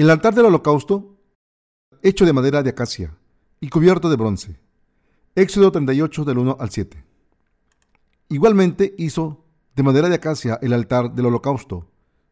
[0.00, 1.18] El altar del holocausto,
[2.00, 3.18] hecho de madera de acacia
[3.60, 4.58] y cubierto de bronce.
[5.34, 7.04] Éxodo 38 del 1 al 7.
[8.30, 9.44] Igualmente hizo
[9.76, 11.86] de madera de acacia el altar del holocausto,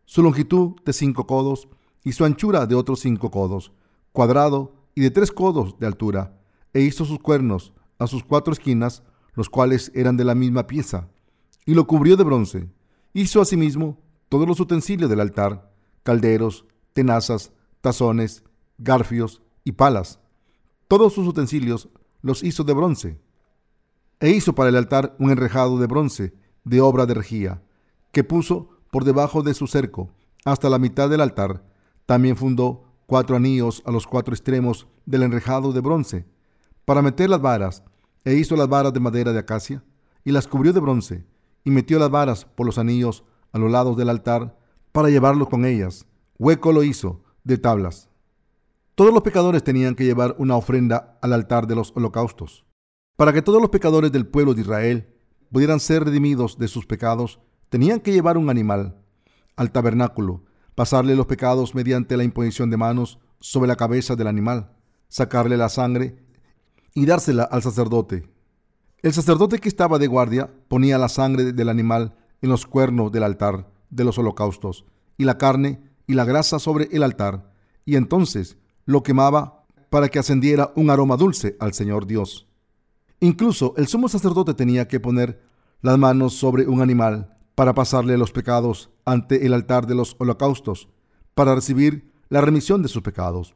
[0.06, 1.68] su longitud de cinco codos
[2.04, 3.70] y su anchura de otros cinco codos,
[4.12, 6.40] cuadrado y de tres codos de altura,
[6.72, 9.02] e hizo sus cuernos a sus cuatro esquinas,
[9.34, 11.10] los cuales eran de la misma pieza,
[11.66, 12.70] y lo cubrió de bronce.
[13.12, 15.70] Hizo asimismo todos los utensilios del altar,
[16.02, 18.44] calderos, tenazas, tazones,
[18.78, 20.20] garfios y palas.
[20.88, 21.88] Todos sus utensilios
[22.22, 23.20] los hizo de bronce.
[24.20, 27.62] E hizo para el altar un enrejado de bronce de obra de regía,
[28.12, 30.10] que puso por debajo de su cerco
[30.44, 31.64] hasta la mitad del altar.
[32.06, 36.26] También fundó cuatro anillos a los cuatro extremos del enrejado de bronce,
[36.84, 37.82] para meter las varas,
[38.24, 39.84] e hizo las varas de madera de acacia,
[40.24, 41.24] y las cubrió de bronce,
[41.64, 44.58] y metió las varas por los anillos a los lados del altar,
[44.92, 46.06] para llevarlos con ellas.
[46.38, 48.10] Hueco lo hizo de tablas.
[48.94, 52.66] Todos los pecadores tenían que llevar una ofrenda al altar de los holocaustos.
[53.16, 55.14] Para que todos los pecadores del pueblo de Israel
[55.50, 59.02] pudieran ser redimidos de sus pecados, tenían que llevar un animal
[59.56, 64.76] al tabernáculo, pasarle los pecados mediante la imposición de manos sobre la cabeza del animal,
[65.08, 66.22] sacarle la sangre
[66.92, 68.28] y dársela al sacerdote.
[69.00, 73.22] El sacerdote que estaba de guardia ponía la sangre del animal en los cuernos del
[73.22, 74.84] altar de los holocaustos
[75.16, 77.52] y la carne y la grasa sobre el altar,
[77.84, 82.48] y entonces lo quemaba para que ascendiera un aroma dulce al Señor Dios.
[83.20, 85.40] Incluso el sumo sacerdote tenía que poner
[85.82, 90.88] las manos sobre un animal para pasarle los pecados ante el altar de los holocaustos,
[91.34, 93.54] para recibir la remisión de sus pecados.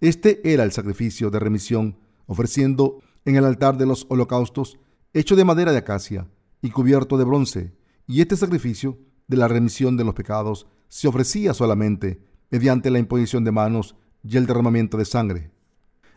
[0.00, 4.78] Este era el sacrificio de remisión ofreciendo en el altar de los holocaustos,
[5.12, 6.28] hecho de madera de acacia
[6.60, 7.72] y cubierto de bronce,
[8.06, 13.44] y este sacrificio de la remisión de los pecados se ofrecía solamente mediante la imposición
[13.44, 15.50] de manos y el derramamiento de sangre.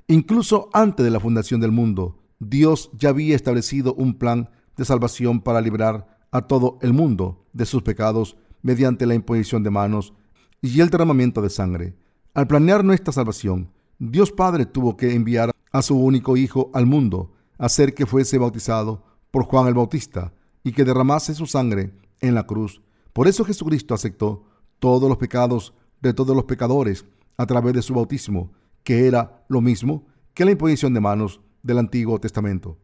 [0.07, 5.41] Incluso antes de la fundación del mundo, Dios ya había establecido un plan de salvación
[5.41, 10.13] para librar a todo el mundo de sus pecados mediante la imposición de manos
[10.61, 11.95] y el derramamiento de sangre.
[12.33, 17.33] Al planear nuestra salvación, Dios Padre tuvo que enviar a su único Hijo al mundo,
[17.57, 22.45] hacer que fuese bautizado por Juan el Bautista y que derramase su sangre en la
[22.45, 22.81] cruz.
[23.13, 24.45] Por eso Jesucristo aceptó
[24.79, 27.05] todos los pecados de todos los pecadores
[27.37, 28.51] a través de su bautismo,
[28.83, 32.77] que era lo mismo que la imposición de manos del Antiguo Testamento.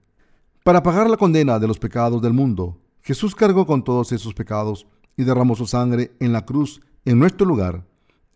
[0.63, 4.87] Para pagar la condena de los pecados del mundo, Jesús cargó con todos esos pecados
[5.17, 7.85] y derramó su sangre en la cruz en nuestro lugar.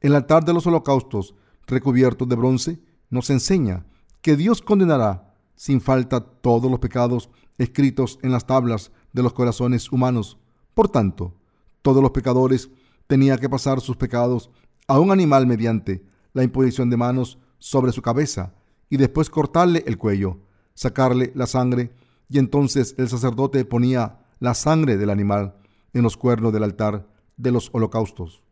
[0.02, 1.36] El altar de los holocaustos,
[1.66, 2.80] recubierto de bronce,
[3.10, 3.86] nos enseña
[4.22, 9.92] que Dios condenará sin falta todos los pecados escritos en las tablas de los corazones
[9.92, 10.38] humanos.
[10.74, 11.34] Por tanto,
[11.82, 12.70] todos los pecadores
[13.08, 14.50] tenían que pasar sus pecados
[14.88, 16.04] a un animal mediante
[16.34, 18.54] la imposición de manos sobre su cabeza
[18.90, 20.40] y después cortarle el cuello,
[20.74, 21.92] sacarle la sangre
[22.30, 25.56] y entonces el sacerdote ponía la sangre del animal
[25.94, 27.08] en los cuernos del altar
[27.38, 28.44] de los holocaustos.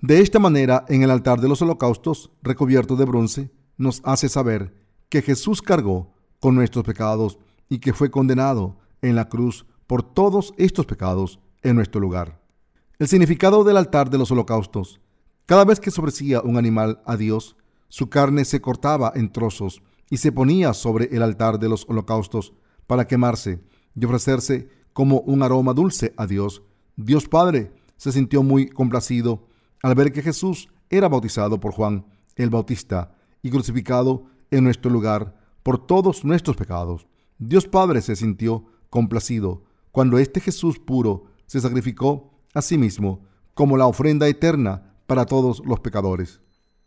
[0.00, 4.74] De esta manera, en el altar de los holocaustos, recubierto de bronce, nos hace saber
[5.08, 7.38] que Jesús cargó con nuestros pecados
[7.68, 12.43] y que fue condenado en la cruz por todos estos pecados en nuestro lugar.
[12.96, 15.00] El significado del altar de los holocaustos.
[15.46, 17.56] Cada vez que se ofrecía un animal a Dios,
[17.88, 22.52] su carne se cortaba en trozos y se ponía sobre el altar de los holocaustos
[22.86, 23.60] para quemarse
[23.96, 26.62] y ofrecerse como un aroma dulce a Dios.
[26.94, 29.48] Dios Padre se sintió muy complacido
[29.82, 32.06] al ver que Jesús era bautizado por Juan
[32.36, 35.34] el Bautista y crucificado en nuestro lugar
[35.64, 37.08] por todos nuestros pecados.
[37.38, 43.76] Dios Padre se sintió complacido cuando este Jesús puro se sacrificó a sí mismo como
[43.76, 46.40] la ofrenda eterna para todos los pecadores.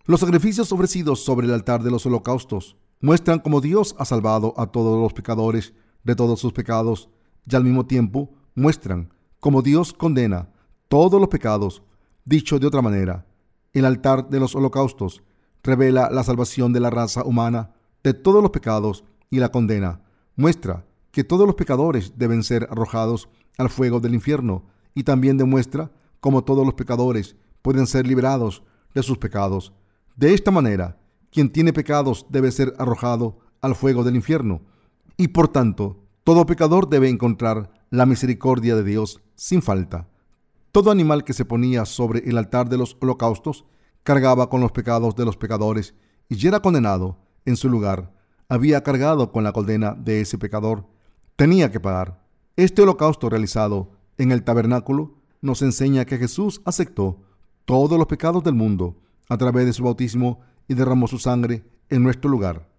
[0.05, 4.67] Los sacrificios ofrecidos sobre el altar de los holocaustos muestran cómo Dios ha salvado a
[4.67, 5.73] todos los pecadores
[6.03, 7.09] de todos sus pecados
[7.49, 10.49] y al mismo tiempo muestran cómo Dios condena
[10.87, 11.83] todos los pecados.
[12.25, 13.25] Dicho de otra manera,
[13.73, 15.23] el altar de los holocaustos
[15.63, 17.71] revela la salvación de la raza humana
[18.03, 20.01] de todos los pecados y la condena.
[20.35, 24.65] Muestra que todos los pecadores deben ser arrojados al fuego del infierno
[24.97, 28.63] y también demuestra cómo todos los pecadores pueden ser liberados
[28.95, 29.71] de sus pecados.
[30.15, 30.97] De esta manera,
[31.29, 34.61] quien tiene pecados debe ser arrojado al fuego del infierno
[35.15, 40.07] y por tanto todo pecador debe encontrar la misericordia de Dios sin falta.
[40.71, 43.65] Todo animal que se ponía sobre el altar de los holocaustos
[44.01, 45.93] cargaba con los pecados de los pecadores
[46.27, 48.15] y ya era condenado en su lugar.
[48.49, 50.87] Había cargado con la condena de ese pecador.
[51.35, 52.25] Tenía que pagar.
[52.55, 57.21] Este holocausto realizado en el tabernáculo nos enseña que Jesús aceptó
[57.65, 58.97] todos los pecados del mundo
[59.29, 62.69] a través de su bautismo y derramó su sangre en nuestro lugar.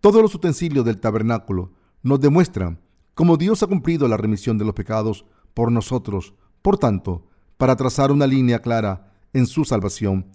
[0.00, 1.72] Todos los utensilios del tabernáculo
[2.02, 2.80] nos demuestran
[3.14, 5.24] cómo Dios ha cumplido la remisión de los pecados
[5.54, 6.34] por nosotros.
[6.62, 7.26] Por tanto,
[7.56, 10.26] para trazar una línea clara en su salvación,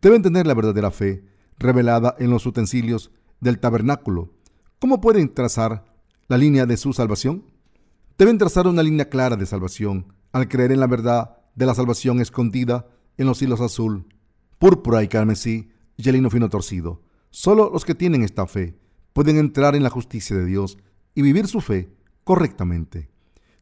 [0.00, 1.24] deben tener la verdadera fe
[1.58, 3.10] revelada en los utensilios
[3.40, 4.30] del tabernáculo.
[4.78, 5.84] ¿Cómo pueden trazar
[6.28, 7.44] la línea de su salvación?
[8.18, 12.20] Deben trazar una línea clara de salvación al creer en la verdad de la salvación
[12.20, 14.06] escondida en los hilos azul,
[14.58, 15.68] púrpura y carmesí
[15.98, 17.02] y el lino fino torcido.
[17.28, 18.78] Solo los que tienen esta fe
[19.12, 20.78] pueden entrar en la justicia de Dios
[21.14, 23.10] y vivir su fe correctamente.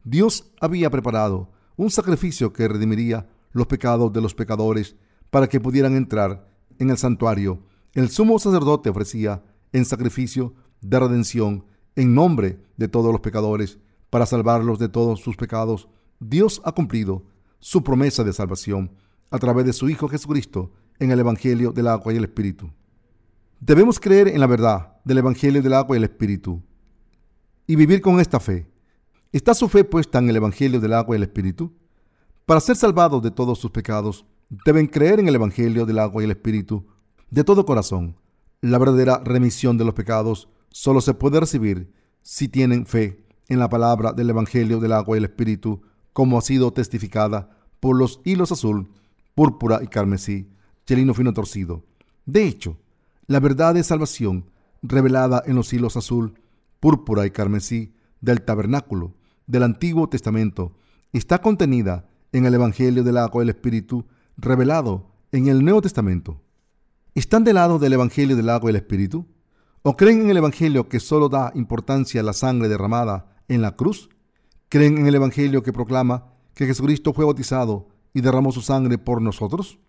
[0.05, 4.95] Dios había preparado un sacrificio que redimiría los pecados de los pecadores
[5.31, 6.47] para que pudieran entrar
[6.79, 7.59] en el santuario.
[7.93, 9.43] El sumo sacerdote ofrecía
[9.73, 11.65] en sacrificio de redención
[11.97, 13.79] en nombre de todos los pecadores
[14.15, 15.89] para salvarlos de todos sus pecados.
[16.21, 17.25] Dios ha cumplido
[17.59, 18.89] su promesa de salvación
[19.29, 22.71] a través de su Hijo Jesucristo en el Evangelio del agua y el Espíritu.
[23.59, 26.63] Debemos creer en la verdad del Evangelio del agua y el Espíritu
[27.67, 28.65] y vivir con esta fe.
[29.33, 31.73] ¿Está su fe puesta en el Evangelio del agua y el Espíritu?
[32.45, 34.25] Para ser salvados de todos sus pecados,
[34.63, 36.87] deben creer en el Evangelio del agua y el Espíritu
[37.29, 38.15] de todo corazón.
[38.61, 41.91] La verdadera remisión de los pecados solo se puede recibir
[42.21, 45.81] si tienen fe en la palabra del Evangelio del agua y el Espíritu,
[46.13, 47.49] como ha sido testificada
[47.79, 48.89] por los hilos azul,
[49.35, 50.49] púrpura y carmesí,
[50.85, 51.83] chelino fino torcido.
[52.25, 52.77] De hecho,
[53.27, 54.49] la verdad de salvación
[54.81, 56.39] revelada en los hilos azul,
[56.79, 59.13] púrpura y carmesí del tabernáculo
[59.47, 60.73] del Antiguo Testamento
[61.13, 64.05] está contenida en el Evangelio del agua y el Espíritu
[64.37, 66.41] revelado en el Nuevo Testamento.
[67.13, 69.25] ¿Están del lado del Evangelio del agua y el Espíritu?
[69.83, 73.75] ¿O creen en el Evangelio que solo da importancia a la sangre derramada en la
[73.75, 74.09] cruz?
[74.69, 79.21] ¿Creen en el Evangelio que proclama que Jesucristo fue bautizado y derramó su sangre por
[79.21, 79.79] nosotros?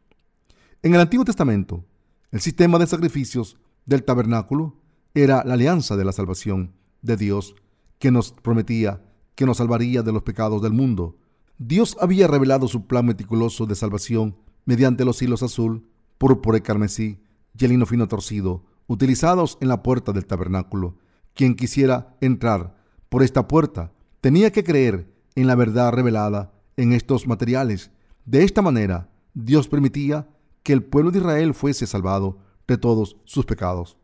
[0.82, 1.84] En el Antiguo Testamento,
[2.30, 4.76] el sistema de sacrificios del tabernáculo
[5.14, 7.54] era la alianza de la salvación de Dios
[7.98, 9.02] que nos prometía
[9.36, 11.18] que nos salvaría de los pecados del mundo.
[11.58, 15.88] Dios había revelado su plan meticuloso de salvación mediante los hilos azul,
[16.18, 17.20] púrpura y carmesí
[17.56, 20.96] y el lino fino torcido, utilizados en la puerta del tabernáculo.
[21.34, 22.75] Quien quisiera entrar
[23.08, 27.90] por esta puerta tenía que creer en la verdad revelada en estos materiales.
[28.24, 30.28] De esta manera, Dios permitía
[30.62, 33.96] que el pueblo de Israel fuese salvado de todos sus pecados.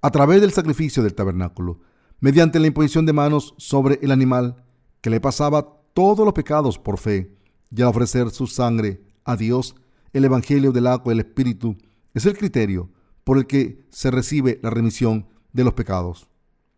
[0.00, 1.80] A través del sacrificio del tabernáculo,
[2.20, 4.64] mediante la imposición de manos sobre el animal
[5.00, 7.36] que le pasaba todos los pecados por fe,
[7.70, 9.76] y al ofrecer su sangre a Dios,
[10.12, 11.76] el Evangelio del agua y el Espíritu
[12.14, 12.90] es el criterio
[13.24, 16.28] por el que se recibe la remisión de los pecados.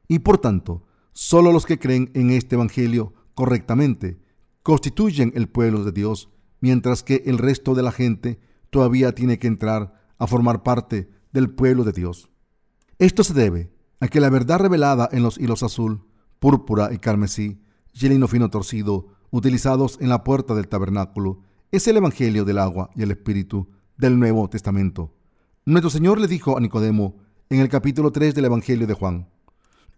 [0.07, 0.84] Y por tanto,
[1.15, 4.21] solo los que creen en este Evangelio correctamente
[4.63, 6.29] constituyen el pueblo de Dios,
[6.61, 8.41] mientras que el resto de la gente
[8.71, 12.29] todavía tiene que entrar a formar parte del pueblo de Dios.
[12.99, 16.05] Esto se debe a que la verdad revelada en los hilos azul,
[16.39, 17.61] púrpura y carmesí
[17.93, 21.41] y el fino torcido utilizados en la puerta del tabernáculo
[21.71, 25.15] es el Evangelio del agua y el Espíritu del Nuevo Testamento.
[25.65, 27.17] Nuestro Señor le dijo a Nicodemo
[27.51, 29.29] en el capítulo 3 del Evangelio de Juan,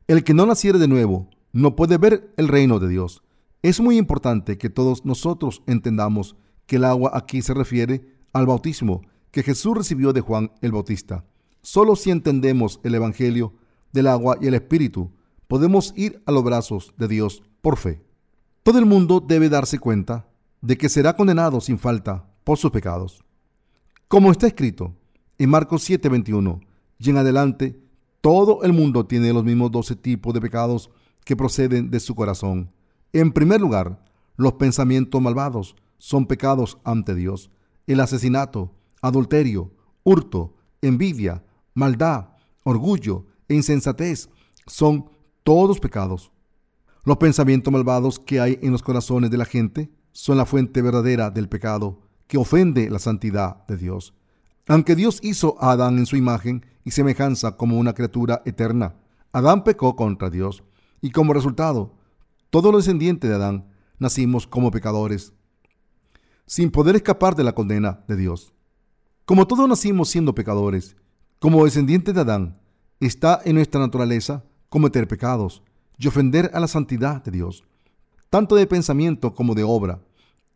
[0.09, 3.25] El que no naciere de nuevo no puede ver el reino de Dios.
[3.63, 6.37] Es muy importante que todos nosotros entendamos
[6.67, 11.25] que el agua aquí se refiere al bautismo que Jesús recibió de Juan el Bautista.
[11.61, 13.55] Solo si entendemos el Evangelio
[13.93, 15.11] del agua y el Espíritu,
[15.49, 18.05] podemos ir a los brazos de Dios por fe.
[18.63, 20.29] Todo el mundo debe darse cuenta
[20.61, 23.25] de que será condenado sin falta por sus pecados.
[24.07, 24.95] Como está escrito,
[25.39, 26.61] en Marcos 7:21
[26.99, 27.81] y en adelante,
[28.27, 30.91] todo el mundo tiene los mismos doce tipos de pecados
[31.25, 32.73] que proceden de su corazón.
[33.13, 34.05] En primer lugar,
[34.35, 37.53] los pensamientos malvados son pecados ante Dios.
[37.87, 39.71] El asesinato, adulterio,
[40.03, 42.31] hurto, envidia, maldad,
[42.65, 44.29] orgullo e insensatez
[44.67, 45.09] son
[45.45, 46.33] todos pecados.
[47.05, 51.31] Los pensamientos malvados que hay en los corazones de la gente son la fuente verdadera
[51.31, 54.16] del pecado que ofende la santidad de Dios.
[54.69, 58.97] Aunque Dios hizo a Adán en su imagen y semejanza como una criatura eterna,
[59.33, 60.65] Adán pecó contra Dios
[61.01, 61.95] y como resultado,
[62.51, 63.69] todos los descendientes de Adán
[63.99, 65.33] nacimos como pecadores,
[66.47, 68.53] sin poder escapar de la condena de Dios.
[69.25, 70.97] Como todos nacimos siendo pecadores,
[71.39, 72.59] como descendientes de Adán,
[72.99, 75.63] está en nuestra naturaleza cometer pecados
[75.99, 77.65] y ofender a la santidad de Dios,
[78.31, 80.01] tanto de pensamiento como de obra,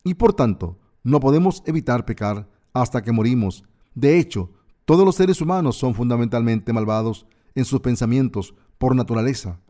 [0.02, 4.50] y por tanto no podemos evitar pecar hasta que morimos de hecho,
[4.85, 9.61] todos los seres humanos son fundamentalmente malvados en sus pensamientos por naturaleza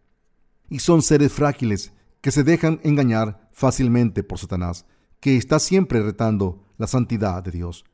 [0.69, 4.87] y son seres frágiles que se dejan engañar fácilmente por Satanás,
[5.21, 7.85] que está siempre retando la santidad de Dios.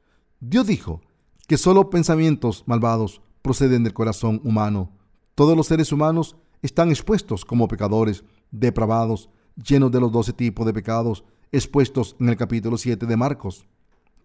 [0.40, 1.00] Dios dijo
[1.46, 4.92] que solo pensamientos malvados proceden del corazón humano.
[5.34, 10.72] Todos los seres humanos están expuestos como pecadores, depravados, llenos de los doce tipos de
[10.72, 13.66] pecados expuestos en el capítulo 7 de Marcos.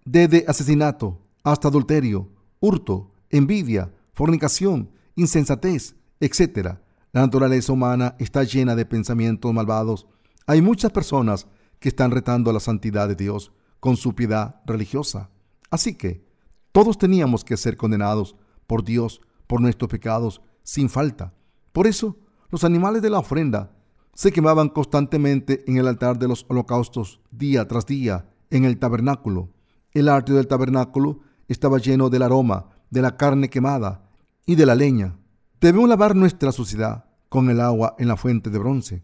[0.04, 2.30] Desde asesinato hasta adulterio,
[2.60, 6.78] hurto, envidia, fornicación, insensatez, etc.
[7.12, 10.08] La naturaleza humana está llena de pensamientos malvados.
[10.48, 11.48] Hay muchas personas
[11.80, 15.30] que están retando la santidad de Dios con su piedad religiosa.
[15.70, 16.24] Así que
[16.72, 18.36] todos teníamos que ser condenados
[18.68, 21.34] por Dios por nuestros pecados sin falta.
[21.74, 22.18] Por eso,
[22.50, 23.72] los animales de la ofrenda
[24.14, 29.50] se quemaban constantemente en el altar de los holocaustos, día tras día, en el tabernáculo.
[29.94, 31.22] El atrio del tabernáculo
[31.52, 34.10] estaba lleno del aroma de la carne quemada
[34.46, 35.18] y de la leña.
[35.60, 39.04] Debemos lavar nuestra suciedad con el agua en la fuente de bronce.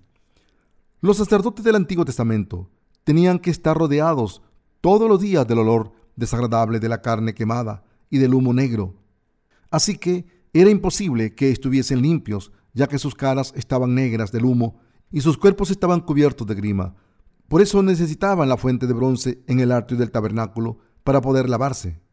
[1.02, 2.70] Los sacerdotes del Antiguo Testamento
[3.04, 4.42] tenían que estar rodeados
[4.82, 8.96] todos los días del olor desagradable de la carne quemada y del humo negro.
[9.70, 14.80] Así que era imposible que estuviesen limpios, ya que sus caras estaban negras del humo
[15.12, 16.96] y sus cuerpos estaban cubiertos de grima.
[17.48, 22.07] Por eso necesitaban la fuente de bronce en el atrio del tabernáculo para poder lavarse.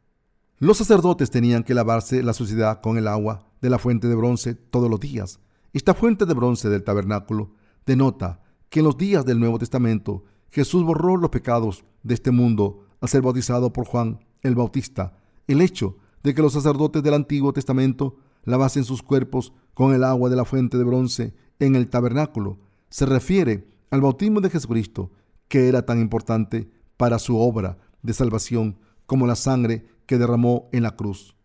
[0.58, 4.54] Los sacerdotes tenían que lavarse la suciedad con el agua de la fuente de bronce
[4.54, 5.40] todos los días.
[5.72, 10.84] Esta fuente de bronce del tabernáculo denota que en los días del Nuevo Testamento Jesús
[10.84, 15.18] borró los pecados de este mundo al ser bautizado por Juan el Bautista.
[15.48, 20.30] El hecho de que los sacerdotes del Antiguo Testamento lavasen sus cuerpos con el agua
[20.30, 25.10] de la fuente de bronce en el tabernáculo se refiere al bautismo de Jesucristo,
[25.48, 30.82] que era tan importante para su obra de salvación como la sangre que derramó en
[30.82, 31.36] la cruz.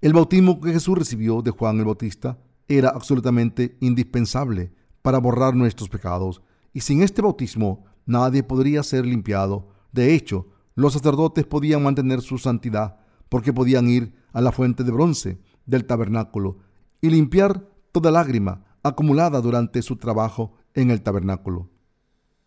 [0.00, 2.38] El bautismo que Jesús recibió de Juan el Bautista
[2.68, 4.72] era absolutamente indispensable
[5.02, 9.68] para borrar nuestros pecados, y sin este bautismo nadie podría ser limpiado.
[9.92, 12.98] De hecho, los sacerdotes podían mantener su santidad
[13.28, 16.58] porque podían ir a la fuente de bronce del tabernáculo
[17.00, 21.70] y limpiar toda lágrima acumulada durante su trabajo en el tabernáculo.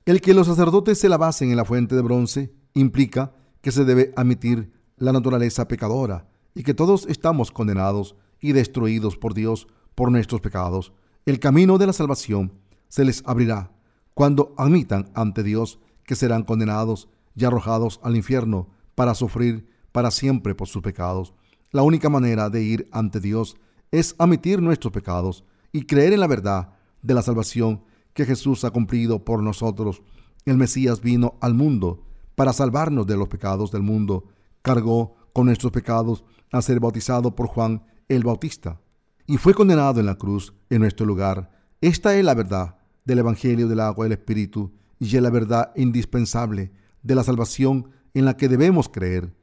[0.06, 4.14] El que los sacerdotes se lavasen en la fuente de bronce implica que se debe
[4.16, 10.42] admitir la naturaleza pecadora y que todos estamos condenados y destruidos por Dios por nuestros
[10.42, 10.94] pecados.
[11.26, 12.54] El camino de la salvación
[12.88, 13.72] se les abrirá
[14.14, 20.54] cuando admitan ante Dios que serán condenados y arrojados al infierno para sufrir para siempre
[20.54, 21.34] por sus pecados.
[21.72, 23.58] La única manera de ir ante Dios
[23.90, 28.70] es admitir nuestros pecados y creer en la verdad de la salvación que Jesús ha
[28.70, 30.04] cumplido por nosotros.
[30.46, 32.04] El Mesías vino al mundo
[32.36, 34.26] para salvarnos de los pecados del mundo.
[34.62, 38.82] Cargó con nuestros pecados a ser bautizado por Juan el Bautista
[39.26, 41.52] y fue condenado en la cruz en nuestro lugar.
[41.80, 45.72] Esta es la verdad del Evangelio del agua y el Espíritu y es la verdad
[45.76, 49.34] indispensable de la salvación en la que debemos creer.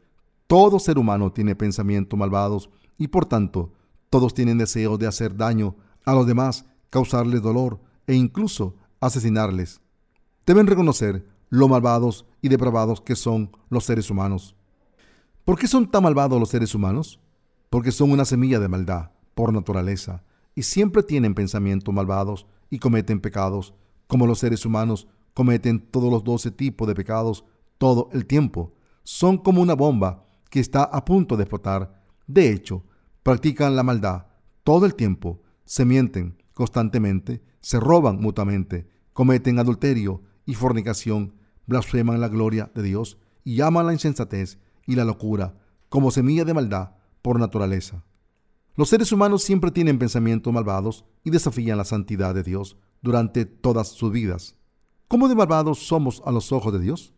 [0.47, 3.73] Todo ser humano tiene pensamientos malvados y por tanto
[4.11, 9.81] todos tienen deseo de hacer daño a los demás, causarles dolor, e incluso asesinarles.
[10.47, 14.57] Deben reconocer lo malvados y depravados que son los seres humanos.
[15.49, 17.21] ¿Por qué son tan malvados los seres humanos?
[17.71, 20.23] Porque son una semilla de maldad por naturaleza
[20.55, 23.73] y siempre tienen pensamientos malvados y cometen pecados,
[24.09, 27.47] como los seres humanos cometen todos los doce tipos de pecados
[27.79, 28.75] todo el tiempo.
[29.05, 32.05] Son como una bomba que está a punto de explotar.
[32.27, 32.85] De hecho,
[33.23, 34.27] practican la maldad
[34.65, 41.37] todo el tiempo, se mienten constantemente, se roban mutuamente, cometen adulterio y fornicación,
[41.67, 45.55] blasfeman la gloria de Dios y aman la insensatez y la locura
[45.89, 46.91] como semilla de maldad
[47.23, 48.03] por naturaleza.
[48.75, 53.89] Los seres humanos siempre tienen pensamientos malvados y desafían la santidad de Dios durante todas
[53.89, 54.57] sus vidas.
[55.07, 57.15] ¿Cómo de malvados somos a los ojos de Dios?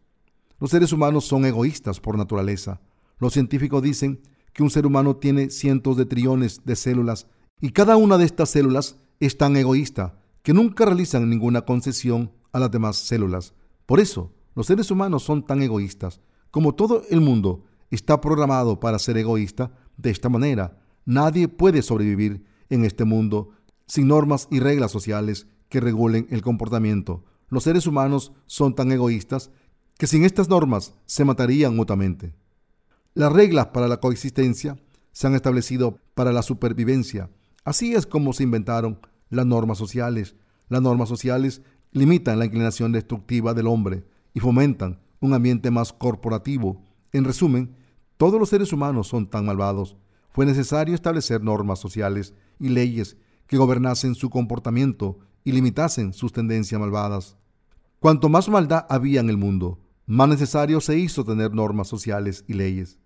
[0.58, 2.80] Los seres humanos son egoístas por naturaleza.
[3.18, 4.20] Los científicos dicen
[4.52, 7.26] que un ser humano tiene cientos de trillones de células
[7.60, 12.58] y cada una de estas células es tan egoísta que nunca realizan ninguna concesión a
[12.58, 13.54] las demás células.
[13.86, 16.20] Por eso, los seres humanos son tan egoístas.
[16.50, 22.45] Como todo el mundo está programado para ser egoísta, de esta manera, nadie puede sobrevivir
[22.71, 23.50] en este mundo
[23.87, 27.25] sin normas y reglas sociales que regulen el comportamiento.
[27.49, 29.50] Los seres humanos son tan egoístas
[29.99, 32.35] que sin estas normas se matarían mutuamente.
[33.14, 34.78] Las reglas para la coexistencia
[35.12, 37.28] se han establecido para la supervivencia.
[37.64, 40.37] Así es como se inventaron las normas sociales.
[40.69, 46.82] Las normas sociales limitan la inclinación destructiva del hombre y fomentan un ambiente más corporativo.
[47.12, 47.76] En resumen,
[48.16, 49.96] todos los seres humanos son tan malvados.
[50.32, 56.80] Fue necesario establecer normas sociales y leyes que gobernasen su comportamiento y limitasen sus tendencias
[56.80, 57.36] malvadas.
[57.98, 62.54] Cuanto más maldad había en el mundo, más necesario se hizo tener normas sociales y
[62.54, 62.98] leyes.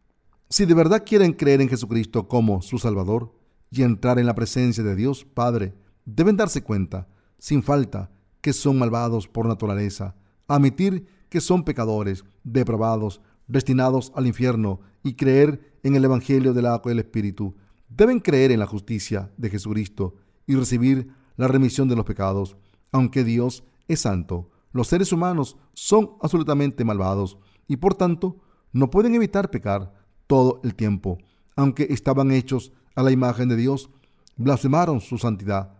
[0.48, 3.34] Si de verdad quieren creer en Jesucristo como su Salvador
[3.70, 8.78] y entrar en la presencia de Dios Padre, deben darse cuenta, sin falta, que son
[8.78, 10.14] malvados por naturaleza,
[10.46, 16.82] admitir que son pecadores, depravados, destinados al infierno y creer en el Evangelio del agua
[16.86, 17.56] y el Espíritu.
[17.88, 20.14] Deben creer en la justicia de Jesucristo
[20.46, 22.56] y recibir la remisión de los pecados.
[22.92, 27.36] Aunque Dios es santo, los seres humanos son absolutamente malvados
[27.66, 28.36] y por tanto
[28.72, 29.92] no pueden evitar pecar
[30.28, 31.18] todo el tiempo.
[31.56, 33.90] Aunque estaban hechos a la imagen de Dios,
[34.36, 35.72] blasfemaron su santidad.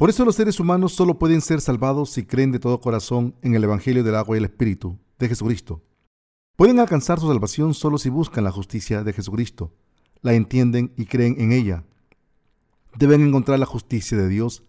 [0.00, 3.54] Por eso los seres humanos solo pueden ser salvados si creen de todo corazón en
[3.54, 5.82] el Evangelio del agua y el Espíritu de Jesucristo.
[6.56, 9.74] Pueden alcanzar su salvación solo si buscan la justicia de Jesucristo,
[10.22, 11.84] la entienden y creen en ella.
[12.96, 14.62] Deben encontrar la justicia de Dios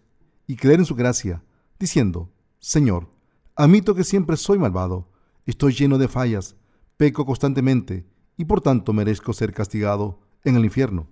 [0.47, 1.45] y creer en su gracia,
[1.79, 3.07] diciendo, Señor,
[3.55, 5.07] admito que siempre soy malvado,
[5.45, 6.57] estoy lleno de fallas,
[6.97, 11.07] peco constantemente y por tanto merezco ser castigado en el infierno.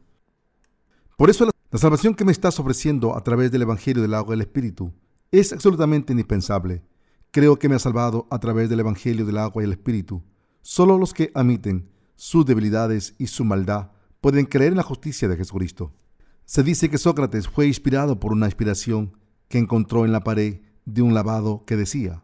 [1.16, 4.42] Por eso la salvación que me estás ofreciendo a través del Evangelio del agua del
[4.42, 4.92] Espíritu
[5.32, 6.82] es absolutamente indispensable.
[7.30, 10.24] Creo que me ha salvado a través del Evangelio del agua y el Espíritu.
[10.64, 15.38] Solo los que admiten sus debilidades y su maldad pueden creer en la justicia de
[15.38, 15.94] Jesucristo.
[16.46, 19.16] Se dice que Sócrates fue inspirado por una inspiración
[19.48, 22.24] que encontró en la pared de un lavado que decía,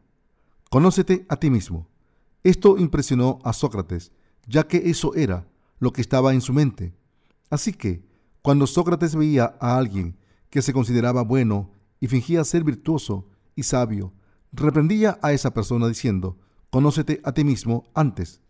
[0.71, 1.87] Conócete a ti mismo.
[2.43, 4.11] Esto impresionó a Sócrates,
[4.47, 5.47] ya que eso era
[5.77, 6.95] lo que estaba en su mente.
[7.51, 8.04] Así que,
[8.45, 10.19] cuando Sócrates veía a alguien
[10.51, 14.13] que se consideraba bueno y fingía ser virtuoso y sabio,
[14.51, 16.37] reprendía a esa persona diciendo,
[16.69, 18.41] Conócete a ti mismo antes.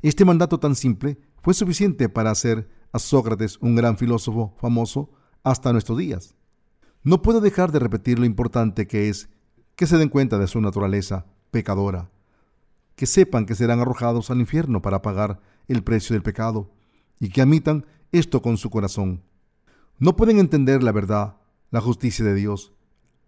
[0.00, 5.10] Este mandato tan simple fue suficiente para hacer a Sócrates un gran filósofo famoso
[5.42, 6.34] hasta nuestros días.
[7.02, 9.28] No puedo dejar de repetir lo importante que es
[9.76, 12.10] que se den cuenta de su naturaleza pecadora,
[12.96, 16.70] que sepan que serán arrojados al infierno para pagar el precio del pecado
[17.20, 19.22] y que admitan esto con su corazón.
[19.98, 21.36] No pueden entender la verdad,
[21.70, 22.72] la justicia de Dios,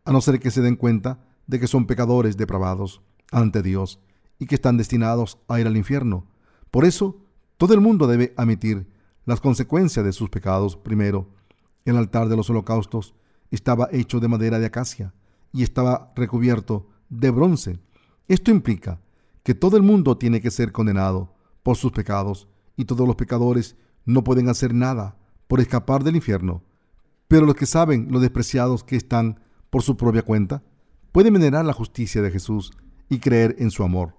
[0.04, 3.00] a no ser que se den cuenta de que son pecadores depravados
[3.32, 3.98] ante Dios
[4.38, 6.26] y que están destinados a ir al infierno.
[6.70, 7.16] Por eso,
[7.56, 8.86] todo el mundo debe admitir
[9.24, 11.28] las consecuencias de sus pecados primero.
[11.84, 13.14] El altar de los holocaustos
[13.50, 15.14] estaba hecho de madera de acacia
[15.52, 17.78] y estaba recubierto de bronce.
[18.28, 19.00] Esto implica
[19.42, 23.76] que todo el mundo tiene que ser condenado por sus pecados y todos los pecadores
[24.04, 25.16] no pueden hacer nada
[25.48, 26.62] por escapar del infierno.
[27.28, 29.40] Pero los que saben lo despreciados que están
[29.70, 30.62] por su propia cuenta,
[31.12, 32.72] pueden venerar la justicia de Jesús
[33.08, 34.16] y creer en su amor.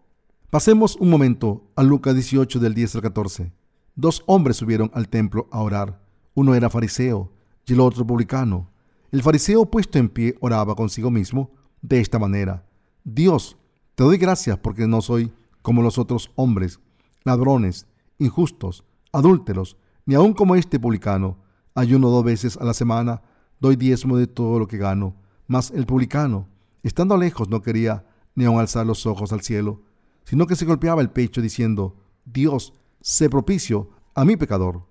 [0.50, 3.52] Pasemos un momento a Lucas 18 del 10 al 14.
[3.96, 6.02] Dos hombres subieron al templo a orar.
[6.34, 7.32] Uno era fariseo
[7.66, 8.70] y el otro publicano.
[9.12, 12.66] El fariseo puesto en pie oraba consigo mismo de esta manera.
[13.04, 13.58] Dios,
[13.96, 16.80] te doy gracias porque no soy como los otros hombres,
[17.24, 18.84] ladrones, injustos,
[19.18, 21.38] adúlteros, ni aun como este publicano.
[21.74, 23.22] Ayuno dos veces a la semana,
[23.60, 25.16] doy diezmo de todo lo que gano.
[25.48, 26.48] Mas el publicano,
[26.84, 29.82] estando lejos, no quería ni aun alzar los ojos al cielo,
[30.24, 34.86] sino que se golpeaba el pecho diciendo, Dios, sé propicio a mi pecador.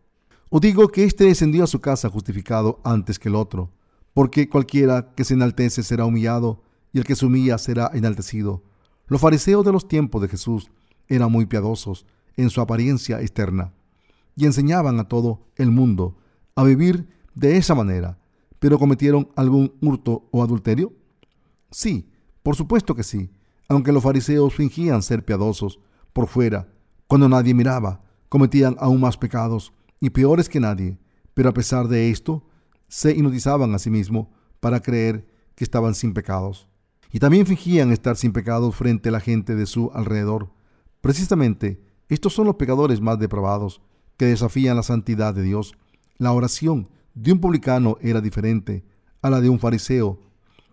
[0.51, 3.71] O digo que éste descendió a su casa justificado antes que el otro
[4.15, 8.63] porque cualquiera que se enaltece será humillado, y el que se humilla será enaltecido.
[9.09, 10.71] Los fariseos de los tiempos de Jesús
[11.09, 12.07] eran muy piadosos
[12.37, 13.75] en su apariencia externa,
[14.37, 16.17] y enseñaban a todo el mundo
[16.55, 18.19] a vivir de esa manera,
[18.59, 20.93] pero cometieron algún hurto o adulterio?
[21.71, 22.11] Sí,
[22.43, 23.31] por supuesto que sí,
[23.69, 25.81] aunque los fariseos fingían ser piadosos
[26.13, 26.69] por fuera,
[27.07, 30.99] cuando nadie miraba, cometían aún más pecados y peores que nadie,
[31.35, 32.47] pero a pesar de esto,
[32.89, 34.29] se hipnotizaban a sí mismos
[34.61, 36.69] para creer que estaban sin pecados.
[37.13, 40.51] Y también fingían estar sin pecados frente a la gente de su alrededor.
[41.01, 43.81] Precisamente, estos son los pecadores más depravados
[44.17, 45.75] que desafían la santidad de Dios.
[46.19, 48.85] La oración de un publicano era diferente
[49.23, 50.21] a la de un fariseo.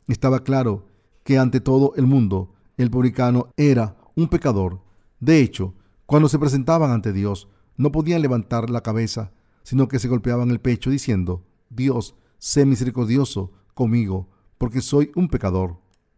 [0.07, 0.87] Estaba claro
[1.23, 4.81] que ante todo el mundo el publicano era un pecador.
[5.19, 5.73] De hecho,
[6.05, 9.31] cuando se presentaban ante Dios, no podían levantar la cabeza,
[9.63, 15.77] sino que se golpeaban el pecho diciendo, Dios, sé misericordioso conmigo, porque soy un pecador.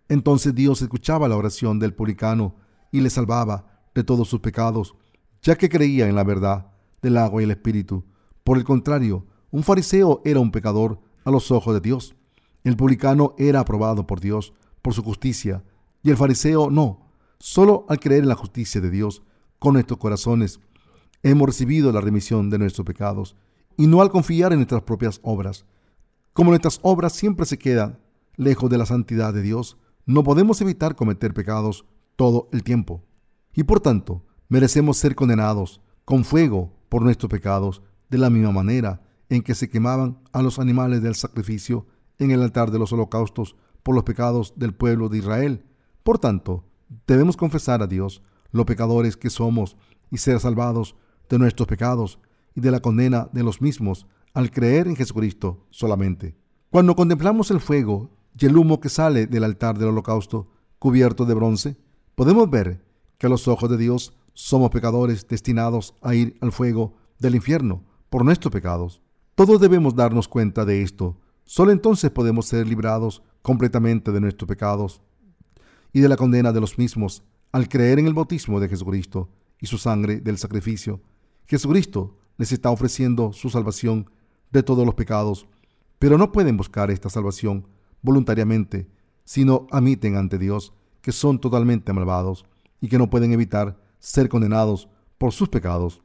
[0.10, 2.56] Entonces Dios escuchaba la oración del publicano
[2.92, 4.96] y le salvaba de todos sus pecados,
[5.42, 6.73] ya que creía en la verdad
[7.04, 8.04] del agua y el espíritu.
[8.44, 12.16] Por el contrario, un fariseo era un pecador a los ojos de Dios.
[12.64, 15.64] El publicano era aprobado por Dios por su justicia
[16.02, 17.12] y el fariseo no.
[17.40, 19.22] Solo al creer en la justicia de Dios
[19.60, 20.60] con nuestros corazones
[21.22, 23.36] hemos recibido la remisión de nuestros pecados
[23.78, 25.66] y no al confiar en nuestras propias obras.
[26.34, 28.00] Como nuestras obras siempre se quedan
[28.36, 31.86] lejos de la santidad de Dios, no podemos evitar cometer pecados
[32.16, 33.04] todo el tiempo.
[33.54, 39.02] Y por tanto, merecemos ser condenados con fuego por nuestros pecados, de la misma manera
[39.28, 41.88] en que se quemaban a los animales del sacrificio
[42.20, 45.66] en el altar de los holocaustos por los pecados del pueblo de Israel.
[46.04, 46.66] Por tanto,
[47.08, 49.76] debemos confesar a Dios los pecadores que somos
[50.12, 50.96] y ser salvados
[51.30, 52.20] de nuestros pecados
[52.54, 56.36] y de la condena de los mismos al creer en Jesucristo solamente.
[56.70, 61.34] Cuando contemplamos el fuego y el humo que sale del altar del holocausto cubierto de
[61.34, 61.76] bronce,
[62.14, 62.86] podemos ver
[63.18, 68.26] que los ojos de Dios somos pecadores destinados a ir al fuego del infierno por
[68.26, 69.02] nuestros pecados.
[69.36, 71.18] Todos debemos darnos cuenta de esto.
[71.44, 75.02] Solo entonces podemos ser librados completamente de nuestros pecados
[75.92, 79.68] y de la condena de los mismos al creer en el bautismo de Jesucristo y
[79.68, 81.02] su sangre del sacrificio.
[81.46, 84.10] Jesucristo les está ofreciendo su salvación
[84.52, 85.48] de todos los pecados,
[86.00, 87.68] pero no pueden buscar esta salvación
[88.02, 88.88] voluntariamente,
[89.24, 92.46] sino admiten ante Dios que son totalmente malvados
[92.82, 96.02] y que no pueden evitar ser condenados por sus pecados.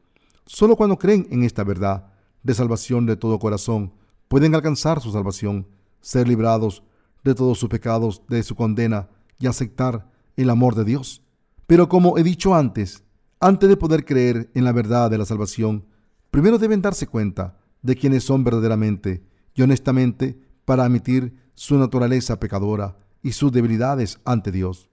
[0.46, 2.06] Solo cuando creen en esta verdad
[2.44, 3.92] de salvación de todo corazón,
[4.28, 5.66] pueden alcanzar su salvación,
[6.00, 6.84] ser librados
[7.24, 9.08] de todos sus pecados, de su condena
[9.40, 11.22] y aceptar el amor de Dios.
[11.66, 13.02] Pero como he dicho antes,
[13.40, 15.84] antes de poder creer en la verdad de la salvación,
[16.30, 22.96] primero deben darse cuenta de quienes son verdaderamente y honestamente para admitir su naturaleza pecadora
[23.24, 24.88] y sus debilidades ante Dios.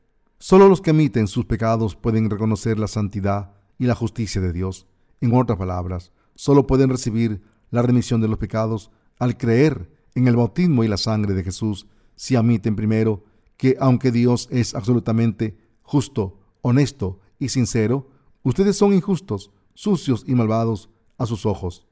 [0.47, 4.86] Solo los que admiten sus pecados pueden reconocer la santidad y la justicia de Dios.
[5.19, 10.36] En otras palabras, solo pueden recibir la remisión de los pecados al creer en el
[10.36, 13.23] bautismo y la sangre de Jesús si admiten primero
[13.58, 18.12] que aunque Dios es absolutamente justo, honesto y sincero,
[18.43, 21.88] ustedes son injustos, sucios y malvados a sus ojos.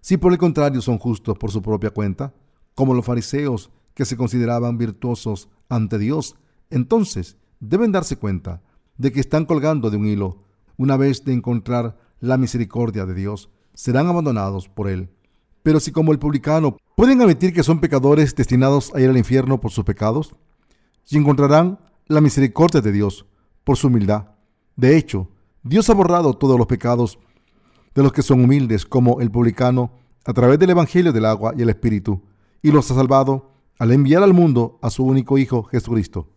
[0.00, 2.32] Si por el contrario son justos por su propia cuenta,
[2.74, 6.36] como los fariseos que se consideraban virtuosos ante Dios,
[6.70, 8.62] entonces deben darse cuenta
[8.96, 10.42] de que están colgando de un hilo.
[10.76, 15.10] Una vez de encontrar la misericordia de Dios, serán abandonados por Él.
[15.62, 19.60] Pero si como el publicano pueden admitir que son pecadores destinados a ir al infierno
[19.60, 20.34] por sus pecados,
[21.10, 23.26] y encontrarán la misericordia de Dios
[23.64, 24.28] por su humildad.
[24.76, 25.28] De hecho,
[25.62, 27.18] Dios ha borrado todos los pecados
[27.94, 29.92] de los que son humildes, como el publicano,
[30.24, 32.22] a través del Evangelio del agua y el Espíritu,
[32.62, 36.28] y los ha salvado al enviar al mundo a su único Hijo, Jesucristo.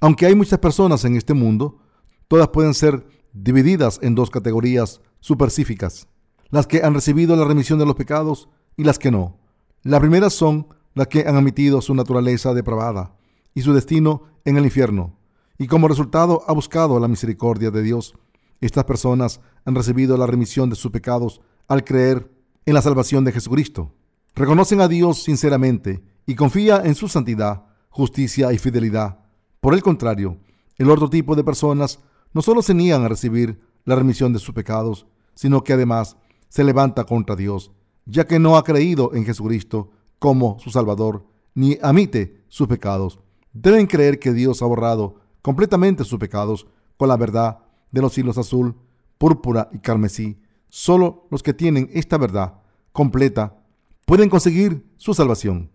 [0.00, 1.78] Aunque hay muchas personas en este mundo,
[2.26, 6.08] todas pueden ser divididas en dos categorías supercíficas,
[6.48, 9.38] las que han recibido la remisión de los pecados y las que no.
[9.82, 13.14] Las primeras son las que han admitido su naturaleza depravada
[13.54, 15.18] y su destino en el infierno,
[15.58, 18.14] y como resultado ha buscado la misericordia de Dios.
[18.60, 22.30] Estas personas han recibido la remisión de sus pecados al creer
[22.64, 23.94] en la salvación de Jesucristo.
[24.34, 29.19] Reconocen a Dios sinceramente y confía en su santidad, justicia y fidelidad.
[29.60, 30.38] Por el contrario,
[30.78, 32.00] el otro tipo de personas
[32.32, 36.16] no solo se niegan a recibir la remisión de sus pecados, sino que además
[36.48, 37.70] se levanta contra Dios,
[38.06, 43.20] ya que no ha creído en Jesucristo como su Salvador, ni admite sus pecados.
[43.52, 47.58] Deben creer que Dios ha borrado completamente sus pecados con la verdad
[47.92, 48.76] de los hilos azul,
[49.18, 50.40] púrpura y carmesí.
[50.70, 52.54] Solo los que tienen esta verdad
[52.92, 53.58] completa
[54.06, 55.70] pueden conseguir su salvación.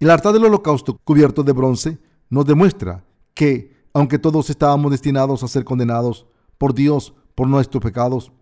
[0.00, 3.04] El altar del holocausto cubierto de bronce nos demuestra
[3.40, 6.26] que, aunque todos estábamos destinados a ser condenados
[6.58, 8.32] por Dios por nuestros pecados,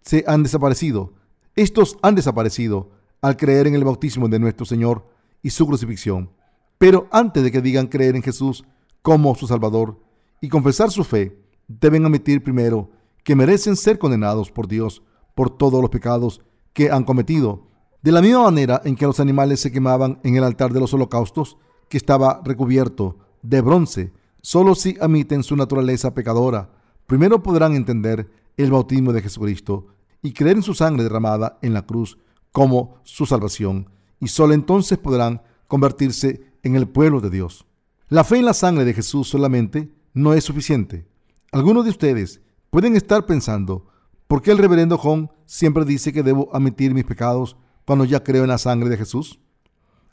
[0.00, 1.12] se han desaparecido.
[1.56, 2.88] Estos han desaparecido
[3.20, 5.06] al creer en el bautismo de nuestro Señor
[5.42, 6.30] y su crucifixión.
[6.78, 8.64] Pero antes de que digan creer en Jesús
[9.02, 10.00] como su Salvador
[10.40, 11.38] y confesar su fe,
[11.68, 12.88] deben admitir primero
[13.24, 15.02] que merecen ser condenados por Dios
[15.34, 16.40] por todos los pecados
[16.72, 17.66] que han cometido.
[18.02, 20.94] De la misma manera en que los animales se quemaban en el altar de los
[20.94, 21.58] holocaustos,
[21.90, 24.12] que estaba recubierto de bronce,
[24.46, 26.70] solo si admiten su naturaleza pecadora,
[27.08, 29.88] primero podrán entender el bautismo de Jesucristo
[30.22, 32.16] y creer en su sangre derramada en la cruz
[32.52, 37.66] como su salvación, y solo entonces podrán convertirse en el pueblo de Dios.
[38.08, 41.08] La fe en la sangre de Jesús solamente no es suficiente.
[41.50, 43.88] Algunos de ustedes pueden estar pensando,
[44.28, 48.44] ¿por qué el reverendo John siempre dice que debo admitir mis pecados cuando ya creo
[48.44, 49.40] en la sangre de Jesús?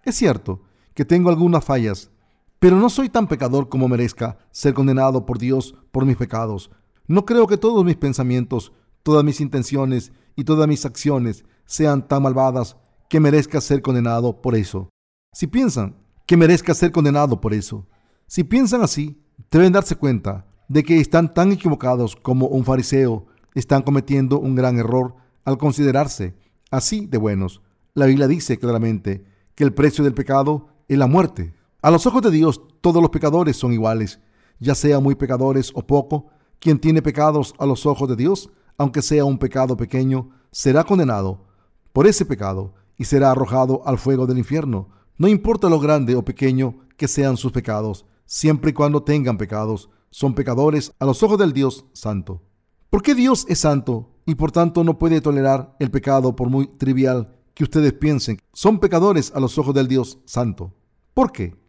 [0.04, 0.64] Es cierto
[0.96, 2.10] que tengo algunas fallas,
[2.64, 6.72] pero no soy tan pecador como merezca ser condenado por Dios por mis pecados.
[7.08, 8.72] No creo que todos mis pensamientos,
[9.04, 12.78] todas mis intenciones y todas mis acciones sean tan malvadas
[13.10, 14.88] que merezca ser condenado por eso.
[15.34, 17.86] Si piensan que merezca ser condenado por eso.
[18.28, 19.22] Si piensan así,
[19.52, 24.80] deben darse cuenta de que están tan equivocados como un fariseo, están cometiendo un gran
[24.80, 26.38] error al considerarse
[26.72, 27.62] así de buenos.
[27.94, 31.54] La Biblia dice claramente que el precio del pecado es la muerte.
[31.84, 34.22] A los ojos de Dios todos los pecadores son iguales,
[34.58, 36.28] ya sea muy pecadores o poco.
[36.60, 41.44] Quien tiene pecados a los ojos de Dios, aunque sea un pecado pequeño, será condenado
[41.92, 44.92] por ese pecado y será arrojado al fuego del infierno.
[45.18, 49.90] No importa lo grande o pequeño que sean sus pecados, siempre y cuando tengan pecados,
[50.10, 52.44] son pecadores a los ojos del Dios Santo.
[52.90, 56.66] ¿Por qué Dios es santo y por tanto no puede tolerar el pecado por muy
[56.66, 58.40] trivial que ustedes piensen?
[58.54, 60.74] Son pecadores a los ojos del Dios Santo.
[61.14, 61.62] ¿Por qué?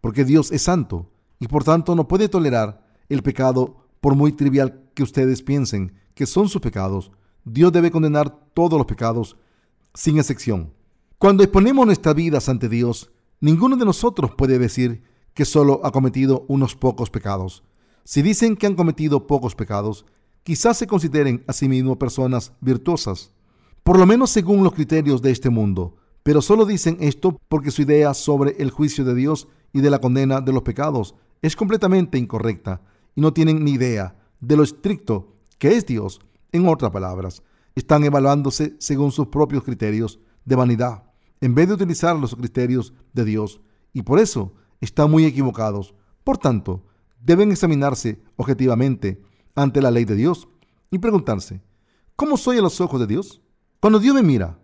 [0.00, 4.82] Porque Dios es santo y por tanto no puede tolerar el pecado por muy trivial
[4.94, 7.10] que ustedes piensen que son sus pecados.
[7.44, 9.36] Dios debe condenar todos los pecados
[9.94, 10.72] sin excepción.
[11.18, 15.02] Cuando exponemos nuestras vidas ante Dios, ninguno de nosotros puede decir
[15.34, 17.62] que solo ha cometido unos pocos pecados.
[18.04, 20.06] Si dicen que han cometido pocos pecados,
[20.42, 23.32] quizás se consideren a sí mismos personas virtuosas,
[23.82, 27.82] por lo menos según los criterios de este mundo, pero solo dicen esto porque su
[27.82, 32.18] idea sobre el juicio de Dios y de la condena de los pecados es completamente
[32.18, 32.82] incorrecta
[33.14, 36.18] y no tienen ni idea de lo estricto que es Dios.
[36.50, 37.44] En otras palabras,
[37.76, 41.04] están evaluándose según sus propios criterios de vanidad,
[41.40, 43.60] en vez de utilizar los criterios de Dios,
[43.92, 45.94] y por eso están muy equivocados.
[46.24, 46.86] Por tanto,
[47.20, 49.22] deben examinarse objetivamente
[49.54, 50.48] ante la ley de Dios
[50.90, 51.62] y preguntarse,
[52.16, 53.40] ¿cómo soy a los ojos de Dios?
[53.78, 54.58] Cuando Dios me mira,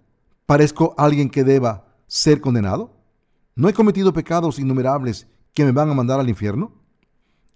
[0.47, 2.97] ¿parezco alguien que deba ser condenado?
[3.55, 6.73] ¿No he cometido pecados innumerables que me van a mandar al infierno?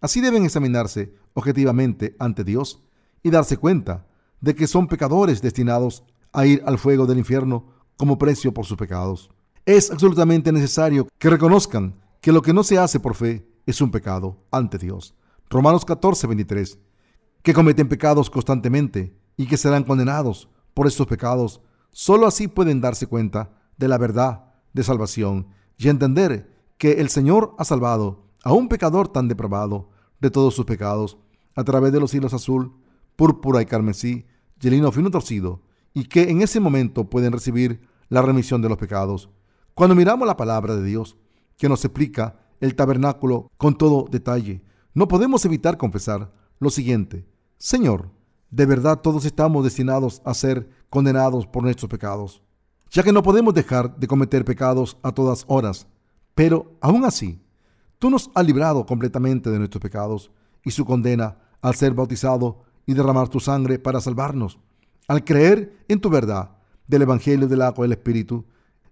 [0.00, 2.82] Así deben examinarse objetivamente ante Dios
[3.22, 4.06] y darse cuenta
[4.40, 8.76] de que son pecadores destinados a ir al fuego del infierno como precio por sus
[8.76, 9.30] pecados.
[9.64, 13.90] Es absolutamente necesario que reconozcan que lo que no se hace por fe es un
[13.90, 15.14] pecado ante Dios.
[15.48, 16.78] Romanos 14, 23.
[17.42, 21.60] Que cometen pecados constantemente y que serán condenados por estos pecados.
[21.98, 25.46] Solo así pueden darse cuenta de la verdad de salvación
[25.78, 29.88] y entender que el Señor ha salvado a un pecador tan depravado
[30.20, 31.16] de todos sus pecados
[31.54, 32.74] a través de los hilos azul,
[33.16, 34.26] púrpura y carmesí
[34.60, 35.62] y el lino fino torcido,
[35.94, 39.30] y que en ese momento pueden recibir la remisión de los pecados.
[39.72, 41.16] Cuando miramos la palabra de Dios,
[41.56, 47.26] que nos explica el tabernáculo con todo detalle, no podemos evitar confesar lo siguiente.
[47.56, 48.10] Señor,
[48.50, 52.42] de verdad todos estamos destinados a ser condenados por nuestros pecados,
[52.90, 55.86] ya que no podemos dejar de cometer pecados a todas horas.
[56.34, 57.40] Pero aún así,
[57.98, 60.30] tú nos has librado completamente de nuestros pecados
[60.64, 64.58] y su condena al ser bautizado y derramar tu sangre para salvarnos.
[65.08, 66.50] Al creer en tu verdad
[66.86, 68.44] del Evangelio del agua y del Espíritu,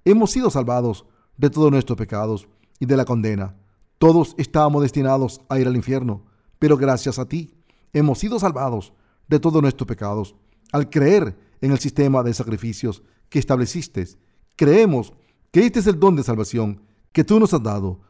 [0.04, 3.56] hemos sido salvados de todos nuestros pecados y de la condena.
[3.98, 6.22] Todos estábamos destinados a ir al infierno,
[6.58, 7.54] pero gracias a ti
[7.92, 8.92] hemos sido salvados
[9.28, 10.34] de todos nuestros pecados.
[10.72, 14.06] Al creer en el sistema de sacrificios que estableciste,
[14.54, 15.14] creemos
[15.50, 18.00] que este es el don de salvación que tú nos has dado.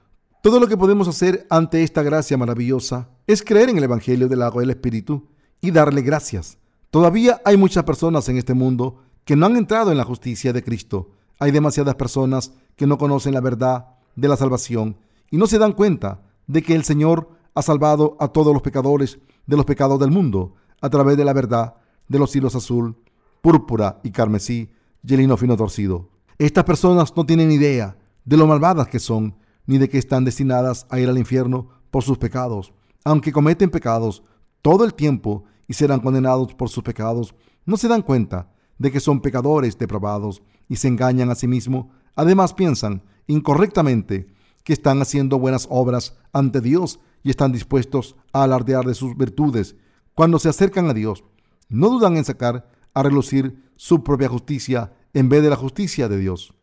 [0.43, 4.43] Todo lo que podemos hacer ante esta gracia maravillosa es creer en el Evangelio del
[4.43, 5.29] agua y del Espíritu
[5.61, 6.59] y darle gracias.
[6.91, 10.65] Todavía hay muchas personas en este mundo que no han entrado en la justicia de
[10.65, 11.13] Cristo.
[11.39, 13.87] Hay demasiadas personas que no conocen la verdad
[14.17, 14.97] de la salvación
[15.31, 19.21] y no se dan cuenta de que el Señor ha salvado a todos los pecadores
[19.47, 21.75] de los pecados del mundo a través de la verdad
[22.09, 22.97] de los hilos azul,
[23.45, 24.71] púrpura y carmesí
[25.07, 26.09] y el fino torcido.
[26.39, 30.87] Estas personas no tienen idea de lo malvadas que son, ni de que están destinadas
[30.89, 32.73] a ir al infierno por sus pecados.
[33.05, 34.23] Aunque cometen pecados
[34.63, 37.35] todo el tiempo y serán condenados por sus pecados,
[37.67, 41.89] no se dan cuenta de que son pecadores depravados y se engañan a sí mismos.
[42.17, 44.27] Además piensan incorrectamente
[44.63, 49.77] que están haciendo buenas obras ante Dios y están dispuestos a alardear de sus virtudes.
[50.15, 51.25] Cuando se acercan a Dios,
[51.69, 56.19] no dudan en sacar a relucir su propia justicia en vez de la justicia de
[56.19, 56.55] Dios.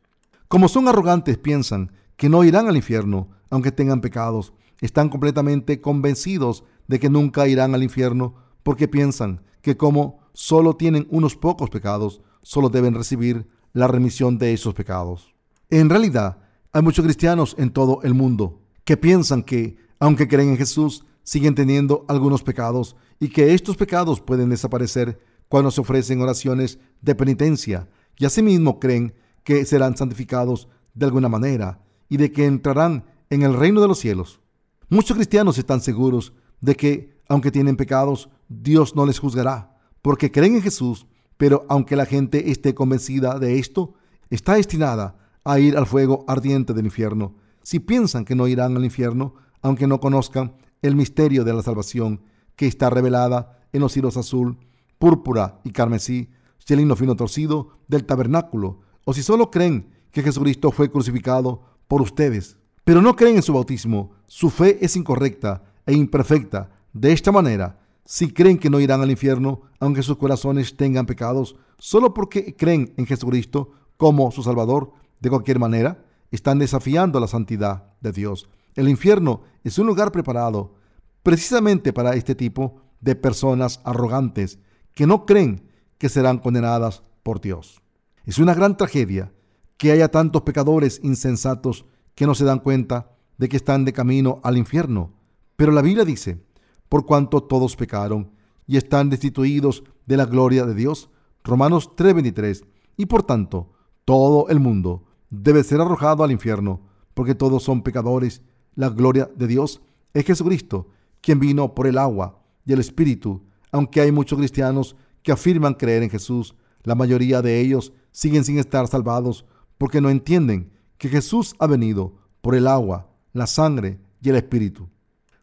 [0.47, 4.53] Como son arrogantes, piensan que no irán al infierno aunque tengan pecados.
[4.79, 11.07] Están completamente convencidos de que nunca irán al infierno porque piensan que como solo tienen
[11.11, 15.35] unos pocos pecados, solo deben recibir la remisión de esos pecados.
[15.69, 16.39] En realidad,
[16.73, 21.53] hay muchos cristianos en todo el mundo que piensan que, aunque creen en Jesús, siguen
[21.53, 25.19] teniendo algunos pecados y que estos pecados pueden desaparecer
[25.51, 31.81] cuando se ofrecen oraciones de penitencia y asimismo creen que serán santificados de alguna manera
[32.07, 34.39] y de que entrarán en el reino de los cielos.
[34.87, 40.55] Muchos cristianos están seguros de que, aunque tienen pecados, Dios no les juzgará, porque creen
[40.55, 43.95] en Jesús, pero aunque la gente esté convencida de esto,
[44.29, 47.35] está destinada a ir al fuego ardiente del infierno.
[47.61, 52.21] Si piensan que no irán al infierno, aunque no conozcan el misterio de la salvación
[52.55, 54.57] que está revelada en los hilos azul,
[55.01, 60.89] púrpura y carmesí, y fino torcido del tabernáculo, o si solo creen que Jesucristo fue
[60.89, 66.69] crucificado por ustedes, pero no creen en su bautismo, su fe es incorrecta e imperfecta.
[66.93, 71.55] De esta manera, si creen que no irán al infierno, aunque sus corazones tengan pecados,
[71.77, 77.93] solo porque creen en Jesucristo como su Salvador, de cualquier manera, están desafiando la santidad
[78.01, 78.49] de Dios.
[78.75, 80.75] El infierno es un lugar preparado
[81.23, 84.59] precisamente para este tipo de personas arrogantes
[84.93, 87.81] que no creen que serán condenadas por Dios.
[88.25, 89.31] Es una gran tragedia
[89.77, 94.39] que haya tantos pecadores insensatos que no se dan cuenta de que están de camino
[94.43, 95.13] al infierno.
[95.55, 96.43] Pero la Biblia dice,
[96.89, 98.31] por cuanto todos pecaron
[98.67, 101.09] y están destituidos de la gloria de Dios,
[101.43, 102.65] Romanos 3:23,
[102.97, 103.71] y por tanto
[104.05, 106.81] todo el mundo debe ser arrojado al infierno,
[107.13, 108.41] porque todos son pecadores.
[108.75, 109.81] La gloria de Dios
[110.13, 110.89] es Jesucristo,
[111.21, 113.43] quien vino por el agua y el Espíritu.
[113.71, 118.57] Aunque hay muchos cristianos que afirman creer en Jesús, la mayoría de ellos siguen sin
[118.57, 119.45] estar salvados
[119.77, 124.89] porque no entienden que Jesús ha venido por el agua, la sangre y el Espíritu.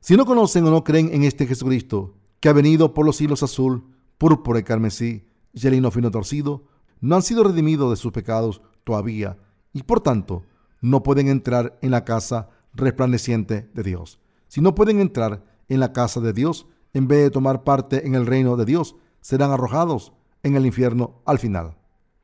[0.01, 3.43] Si no conocen o no creen en este Jesucristo, que ha venido por los hilos
[3.43, 3.85] azul,
[4.17, 6.65] púrpura y carmesí y el lino fino torcido,
[7.01, 9.39] no han sido redimidos de sus pecados todavía
[9.73, 10.45] y por tanto
[10.81, 14.21] no pueden entrar en la casa resplandeciente de Dios.
[14.47, 18.15] Si no pueden entrar en la casa de Dios, en vez de tomar parte en
[18.15, 21.77] el reino de Dios, serán arrojados en el infierno al final.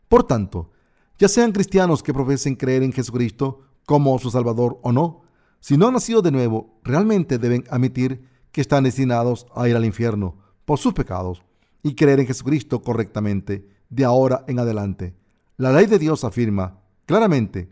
[0.09, 0.71] Por tanto,
[1.19, 5.23] ya sean cristianos que profesen creer en Jesucristo como su Salvador o no,
[5.61, 9.85] si no han nacido de nuevo, realmente deben admitir que están destinados a ir al
[9.85, 11.43] infierno por sus pecados
[11.83, 15.15] y creer en Jesucristo correctamente de ahora en adelante.
[15.57, 17.71] La ley de Dios afirma claramente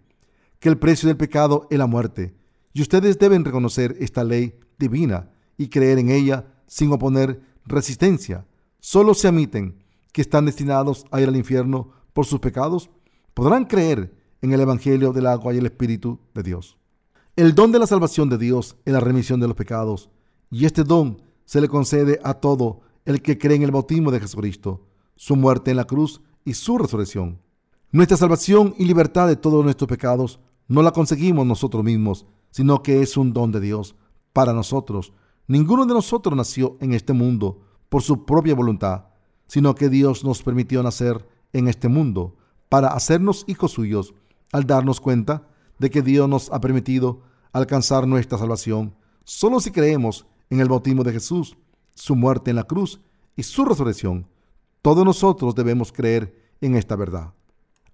[0.59, 2.35] que el precio del pecado es la muerte,
[2.73, 8.47] y ustedes deben reconocer esta ley divina y creer en ella sin oponer resistencia.
[8.81, 12.89] Solo se admiten que están destinados a ir al infierno por sus pecados,
[13.35, 16.79] podrán creer en el Evangelio del agua y el Espíritu de Dios.
[17.37, 20.09] El don de la salvación de Dios es la remisión de los pecados,
[20.51, 24.21] y este don se le concede a todo el que cree en el bautismo de
[24.21, 27.39] Jesucristo, su muerte en la cruz y su resurrección.
[27.91, 33.03] Nuestra salvación y libertad de todos nuestros pecados no la conseguimos nosotros mismos, sino que
[33.03, 33.95] es un don de Dios
[34.33, 35.13] para nosotros.
[35.47, 39.07] Ninguno de nosotros nació en este mundo por su propia voluntad,
[39.47, 42.37] sino que Dios nos permitió nacer en este mundo
[42.69, 44.15] para hacernos hijos suyos,
[44.53, 50.27] al darnos cuenta de que Dios nos ha permitido alcanzar nuestra salvación solo si creemos
[50.51, 51.57] en el bautismo de Jesús,
[51.95, 53.01] su muerte en la cruz
[53.37, 54.29] y su resurrección.
[54.81, 57.33] Todos nosotros debemos creer en esta verdad.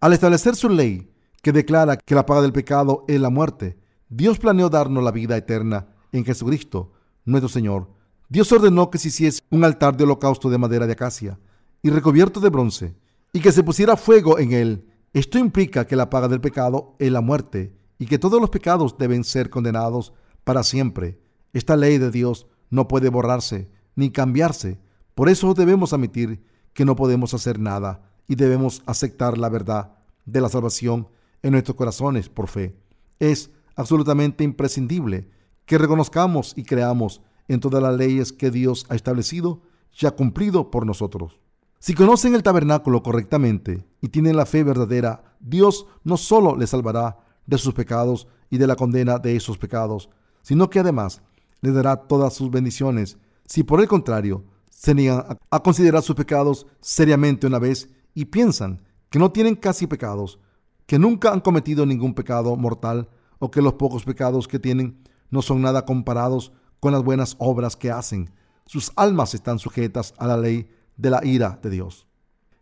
[0.00, 4.38] Al establecer su ley, que declara que la paga del pecado es la muerte, Dios
[4.38, 6.92] planeó darnos la vida eterna en Jesucristo,
[7.28, 7.88] nuestro Señor.
[8.28, 11.38] Dios ordenó que se hiciese un altar de holocausto de madera de acacia
[11.82, 12.94] y recubierto de bronce,
[13.32, 14.88] y que se pusiera fuego en él.
[15.12, 18.96] Esto implica que la paga del pecado es la muerte y que todos los pecados
[18.98, 20.12] deben ser condenados
[20.44, 21.20] para siempre.
[21.52, 24.78] Esta ley de Dios no puede borrarse ni cambiarse.
[25.14, 29.92] Por eso debemos admitir que no podemos hacer nada y debemos aceptar la verdad
[30.24, 31.08] de la salvación
[31.42, 32.76] en nuestros corazones por fe.
[33.18, 35.30] Es absolutamente imprescindible
[35.68, 39.60] que reconozcamos y creamos en todas las leyes que Dios ha establecido
[40.00, 41.40] y ha cumplido por nosotros.
[41.78, 47.18] Si conocen el tabernáculo correctamente y tienen la fe verdadera, Dios no solo les salvará
[47.46, 50.08] de sus pecados y de la condena de esos pecados,
[50.40, 51.20] sino que además
[51.60, 53.18] les dará todas sus bendiciones.
[53.44, 58.80] Si por el contrario se niegan a considerar sus pecados seriamente una vez y piensan
[59.10, 60.38] que no tienen casi pecados,
[60.86, 65.42] que nunca han cometido ningún pecado mortal o que los pocos pecados que tienen no
[65.42, 68.30] son nada comparados con las buenas obras que hacen.
[68.66, 72.06] Sus almas están sujetas a la ley de la ira de Dios.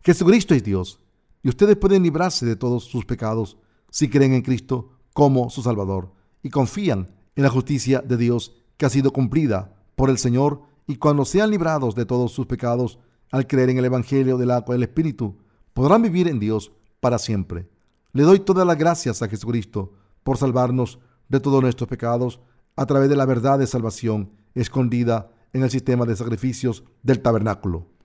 [0.01, 0.99] Jesucristo es Dios
[1.43, 3.57] y ustedes pueden librarse de todos sus pecados
[3.89, 8.85] si creen en Cristo como su Salvador y confían en la justicia de Dios que
[8.85, 12.99] ha sido cumplida por el Señor y cuando sean librados de todos sus pecados
[13.31, 15.37] al creer en el Evangelio del agua del Espíritu,
[15.73, 17.69] podrán vivir en Dios para siempre.
[18.13, 22.39] Le doy todas las gracias a Jesucristo por salvarnos de todos nuestros pecados
[22.77, 27.96] a través de la verdad de salvación escondida en el sistema de sacrificios del tabernáculo.